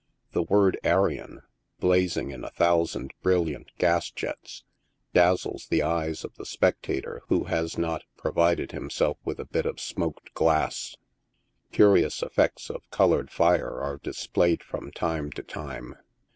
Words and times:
The 0.31 0.41
word 0.41 0.79
"Arion," 0.83 1.43
blazing 1.79 2.31
in 2.31 2.43
a 2.43 2.49
thousand 2.49 3.13
brilliant 3.21 3.69
gas 3.77 4.09
jets, 4.09 4.63
dazzles 5.13 5.67
the 5.67 5.83
eyes 5.83 6.23
of 6.23 6.33
the 6.37 6.45
spectator 6.47 7.21
who 7.27 7.43
has 7.43 7.77
not 7.77 8.05
provided 8.17 8.71
himself 8.71 9.19
with 9.23 9.39
a 9.39 9.45
bit 9.45 9.67
of 9.67 9.79
smoked 9.79 10.33
glass. 10.33 10.95
Curious 11.71 12.23
effects 12.23 12.71
of 12.71 12.89
colored 12.89 13.29
fire 13.29 13.79
are 13.79 13.97
displayed 13.99 14.63
from 14.63 14.89
time 14.89 15.31
to 15.33 15.43
time. 15.43 15.93